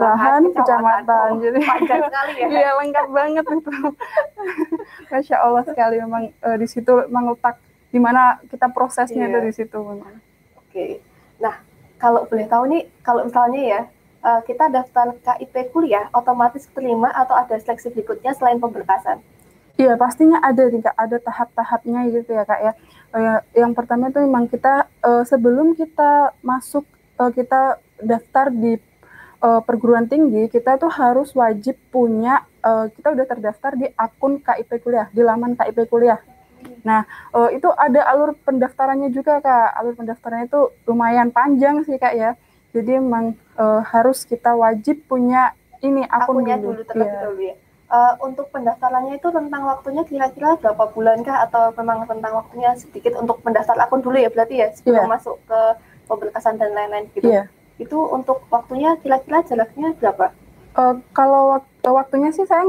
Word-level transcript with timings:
kelurahan, 0.00 0.42
kecamatan. 0.56 1.28
Oh, 1.36 1.40
Jadi 1.44 1.58
panjang 1.60 2.02
sekali 2.08 2.32
ya. 2.40 2.46
Iya 2.48 2.70
lengkap 2.80 3.06
banget 3.12 3.44
itu. 3.44 3.72
Masya 5.12 5.36
Allah 5.36 5.62
sekali 5.68 5.96
memang 6.00 6.22
eh, 6.32 6.56
di 6.56 6.66
situ 6.66 6.92
memang 7.08 7.36
letak 7.36 7.60
di 7.90 7.98
mana 8.00 8.40
kita 8.48 8.72
prosesnya 8.72 9.28
itu 9.28 9.38
di 9.44 9.52
situ 9.52 9.78
memang. 9.78 10.16
Oke. 10.56 11.04
Nah, 11.42 11.60
kalau 12.00 12.24
boleh 12.24 12.46
tahu 12.48 12.64
nih, 12.72 12.82
kalau 13.04 13.28
misalnya 13.28 13.60
ya 13.60 13.80
eh, 14.24 14.40
kita 14.48 14.72
daftar 14.72 15.12
KIP 15.20 15.76
kuliah, 15.76 16.08
otomatis 16.16 16.64
terima 16.72 17.12
atau 17.12 17.36
ada 17.36 17.60
seleksi 17.60 17.92
berikutnya 17.92 18.32
selain 18.32 18.56
pemberkasan? 18.56 19.20
Iya 19.76 19.96
pastinya 19.96 20.40
ada 20.44 20.68
nih 20.68 20.84
kak, 20.84 20.96
ada 20.96 21.16
tahap-tahapnya 21.20 22.00
gitu 22.12 22.36
ya 22.36 22.44
kak 22.48 22.60
ya. 22.60 22.72
Eh, 23.10 23.38
yang 23.60 23.76
pertama 23.76 24.08
itu 24.08 24.20
memang 24.24 24.48
kita 24.48 24.88
sebelum 25.28 25.76
kita 25.76 26.32
masuk 26.40 26.84
kita 27.20 27.76
daftar 28.00 28.48
di 28.48 28.80
eh, 29.40 29.60
perguruan 29.60 30.06
tinggi, 30.06 30.46
kita 30.46 30.76
tuh 30.76 30.88
harus 30.88 31.32
wajib 31.32 31.76
punya 31.88 32.34
eh, 32.60 32.86
kita 32.90 33.10
udah 33.10 33.26
terdaftar 33.26 33.72
di 33.74 33.86
akun 33.90 34.38
KIP 34.38 34.70
kuliah, 34.78 35.08
di 35.08 35.20
laman 35.20 35.54
KIP 35.54 35.86
kuliah. 35.86 36.20
Nah 36.82 37.02
eh, 37.30 37.56
itu 37.56 37.68
ada 37.68 38.04
alur 38.06 38.36
pendaftarannya 38.38 39.08
juga 39.08 39.38
kak. 39.38 39.74
Alur 39.74 39.94
pendaftarannya 39.94 40.46
itu 40.46 40.60
lumayan 40.84 41.28
panjang 41.30 41.82
sih 41.82 41.96
kak 41.96 42.12
ya. 42.12 42.36
Jadi 42.70 42.96
memang 42.96 43.32
eh, 43.56 43.80
harus 43.86 44.22
kita 44.22 44.52
wajib 44.54 45.04
punya 45.04 45.52
ini 45.80 46.04
akun 46.04 46.44
Akunnya 46.44 46.56
dulu. 46.56 46.76
dulu 46.76 46.82
terlebih 46.84 47.08
Iya. 47.10 47.22
dahulu 47.22 47.42
ya. 47.42 47.54
Eh, 47.90 48.14
untuk 48.22 48.46
pendaftarannya 48.50 49.14
itu 49.16 49.28
tentang 49.28 49.62
waktunya 49.66 50.02
kira-kira 50.04 50.54
berapa 50.54 50.84
bulan 50.88 51.20
kah 51.20 51.42
atau 51.42 51.74
memang 51.74 52.06
tentang 52.06 52.36
waktunya 52.36 52.70
sedikit 52.74 53.16
untuk 53.16 53.40
mendaftar 53.40 53.74
akun 53.76 53.98
dulu 53.98 54.14
ya 54.14 54.28
berarti 54.28 54.54
ya 54.56 54.68
sebelum 54.70 55.04
Iya. 55.04 55.10
masuk 55.10 55.36
ke 55.42 55.60
pemberkasan 56.06 56.54
dan 56.54 56.70
lain-lain 56.70 57.10
gitu. 57.10 57.26
Iya. 57.26 57.50
Itu 57.82 57.98
untuk 58.16 58.38
waktunya 58.54 58.90
kira-kira 59.02 59.38
jaraknya 59.48 59.88
berapa? 59.98 60.26
Eh, 60.80 60.94
kalau 61.18 61.42
wak- 61.56 61.82
waktunya 61.98 62.30
sih 62.36 62.46
saya 62.50 62.62